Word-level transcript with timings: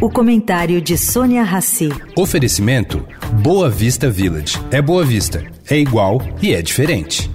O 0.00 0.08
comentário 0.08 0.80
de 0.80 0.96
Sônia 0.96 1.42
Rassi. 1.42 1.88
Oferecimento 2.16 3.04
Boa 3.42 3.68
Vista 3.68 4.08
Village. 4.08 4.56
É 4.70 4.80
Boa 4.80 5.04
Vista, 5.04 5.44
é 5.68 5.76
igual 5.76 6.22
e 6.40 6.54
é 6.54 6.62
diferente. 6.62 7.28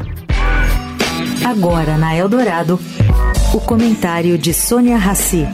Agora 1.45 1.97
na 1.97 2.15
Eldorado, 2.15 2.79
o 3.53 3.59
comentário 3.59 4.37
de 4.37 4.53
Sônia 4.53 4.95
Rassi. 4.95 5.45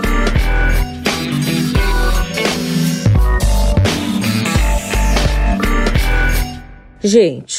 Gente, 7.01 7.58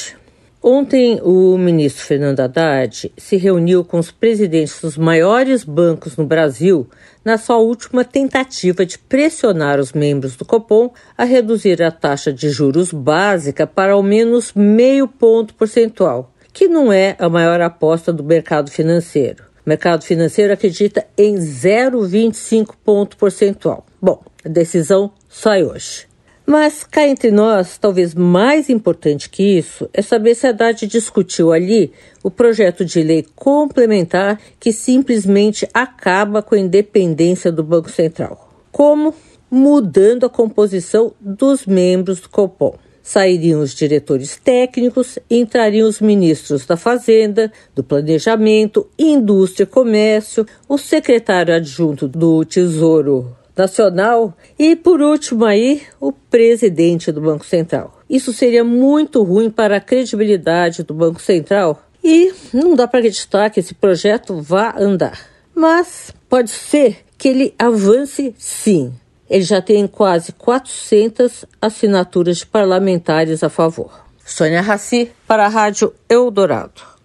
Ontem, 0.62 1.18
o 1.22 1.56
ministro 1.56 2.04
Fernando 2.04 2.40
Haddad 2.40 3.10
se 3.16 3.36
reuniu 3.38 3.82
com 3.82 3.98
os 3.98 4.10
presidentes 4.10 4.78
dos 4.78 4.98
maiores 4.98 5.64
bancos 5.64 6.18
no 6.18 6.26
Brasil 6.26 6.86
na 7.24 7.38
sua 7.38 7.56
última 7.56 8.04
tentativa 8.04 8.84
de 8.84 8.98
pressionar 8.98 9.80
os 9.80 9.94
membros 9.94 10.36
do 10.36 10.44
Copom 10.44 10.92
a 11.16 11.24
reduzir 11.24 11.82
a 11.82 11.90
taxa 11.90 12.30
de 12.30 12.50
juros 12.50 12.92
básica 12.92 13.66
para 13.66 13.94
ao 13.94 14.02
menos 14.02 14.52
meio 14.52 15.08
ponto 15.08 15.54
percentual, 15.54 16.30
que 16.52 16.68
não 16.68 16.92
é 16.92 17.16
a 17.18 17.26
maior 17.30 17.62
aposta 17.62 18.12
do 18.12 18.22
mercado 18.22 18.70
financeiro. 18.70 19.44
O 19.64 19.68
mercado 19.68 20.04
financeiro 20.04 20.52
acredita 20.52 21.06
em 21.16 21.36
0,25 21.36 22.74
ponto 22.84 23.16
percentual. 23.16 23.86
Bom, 24.00 24.22
a 24.44 24.48
decisão 24.48 25.10
sai 25.26 25.64
hoje. 25.64 26.09
Mas 26.50 26.82
cá 26.82 27.06
entre 27.06 27.30
nós, 27.30 27.78
talvez 27.78 28.12
mais 28.12 28.68
importante 28.68 29.30
que 29.30 29.56
isso, 29.56 29.88
é 29.94 30.02
saber 30.02 30.34
se 30.34 30.48
a 30.48 30.50
Haddad 30.50 30.84
discutiu 30.84 31.52
ali 31.52 31.92
o 32.24 32.28
projeto 32.28 32.84
de 32.84 33.00
lei 33.04 33.24
complementar 33.36 34.36
que 34.58 34.72
simplesmente 34.72 35.68
acaba 35.72 36.42
com 36.42 36.56
a 36.56 36.58
independência 36.58 37.52
do 37.52 37.62
Banco 37.62 37.88
Central. 37.88 38.52
Como? 38.72 39.14
Mudando 39.48 40.26
a 40.26 40.28
composição 40.28 41.12
dos 41.20 41.66
membros 41.66 42.18
do 42.18 42.28
Copom. 42.28 42.74
Sairiam 43.00 43.60
os 43.60 43.72
diretores 43.72 44.36
técnicos, 44.36 45.20
entrariam 45.30 45.88
os 45.88 46.00
ministros 46.00 46.66
da 46.66 46.76
Fazenda, 46.76 47.52
do 47.76 47.84
Planejamento, 47.84 48.88
Indústria 48.98 49.62
e 49.62 49.68
Comércio, 49.68 50.44
o 50.68 50.76
secretário 50.76 51.54
adjunto 51.54 52.08
do 52.08 52.44
Tesouro 52.44 53.36
Nacional 53.56 54.36
e, 54.58 54.76
por 54.76 55.00
último, 55.00 55.44
aí, 55.44 55.82
o 56.00 56.12
presidente 56.12 57.12
do 57.12 57.20
Banco 57.20 57.44
Central. 57.44 58.00
Isso 58.08 58.32
seria 58.32 58.64
muito 58.64 59.22
ruim 59.22 59.50
para 59.50 59.76
a 59.76 59.80
credibilidade 59.80 60.82
do 60.82 60.94
Banco 60.94 61.20
Central 61.20 61.82
e 62.02 62.32
não 62.52 62.74
dá 62.74 62.88
para 62.88 63.00
acreditar 63.00 63.50
que 63.50 63.60
esse 63.60 63.74
projeto 63.74 64.40
vá 64.40 64.74
andar. 64.78 65.18
Mas 65.54 66.12
pode 66.28 66.50
ser 66.50 67.04
que 67.18 67.28
ele 67.28 67.54
avance 67.58 68.34
sim. 68.38 68.92
Ele 69.28 69.44
já 69.44 69.60
tem 69.60 69.86
quase 69.86 70.32
400 70.32 71.44
assinaturas 71.60 72.38
de 72.38 72.46
parlamentares 72.46 73.44
a 73.44 73.48
favor. 73.48 74.04
Sônia 74.24 74.60
Raci, 74.60 75.12
para 75.26 75.46
a 75.46 75.48
Rádio 75.48 75.92
Eldorado. 76.08 76.99